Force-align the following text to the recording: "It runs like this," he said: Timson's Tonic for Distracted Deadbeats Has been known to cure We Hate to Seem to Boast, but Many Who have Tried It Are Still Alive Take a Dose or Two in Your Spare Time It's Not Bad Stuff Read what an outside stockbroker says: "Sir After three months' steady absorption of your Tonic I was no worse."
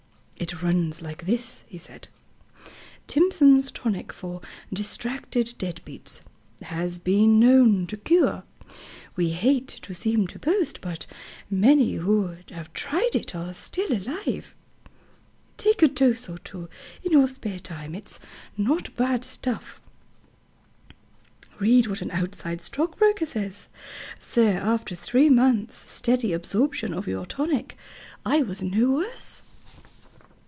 "It 0.41 0.63
runs 0.63 1.03
like 1.03 1.27
this," 1.27 1.61
he 1.67 1.77
said: 1.77 2.07
Timson's 3.05 3.69
Tonic 3.69 4.11
for 4.11 4.41
Distracted 4.73 5.53
Deadbeats 5.59 6.21
Has 6.63 6.97
been 6.97 7.39
known 7.39 7.85
to 7.85 7.95
cure 7.95 8.41
We 9.15 9.29
Hate 9.33 9.67
to 9.67 9.93
Seem 9.93 10.25
to 10.29 10.39
Boast, 10.39 10.81
but 10.81 11.05
Many 11.51 11.97
Who 11.97 12.37
have 12.49 12.73
Tried 12.73 13.13
It 13.15 13.35
Are 13.35 13.53
Still 13.53 13.93
Alive 13.95 14.55
Take 15.57 15.83
a 15.83 15.87
Dose 15.87 16.27
or 16.27 16.39
Two 16.39 16.67
in 17.03 17.11
Your 17.11 17.27
Spare 17.27 17.59
Time 17.59 17.93
It's 17.93 18.19
Not 18.57 18.95
Bad 18.95 19.23
Stuff 19.23 19.79
Read 21.59 21.85
what 21.85 22.01
an 22.01 22.09
outside 22.09 22.61
stockbroker 22.61 23.27
says: 23.27 23.69
"Sir 24.17 24.53
After 24.53 24.95
three 24.95 25.29
months' 25.29 25.87
steady 25.87 26.33
absorption 26.33 26.95
of 26.95 27.05
your 27.05 27.27
Tonic 27.27 27.77
I 28.25 28.41
was 28.41 28.63
no 28.63 28.89
worse." 28.89 29.43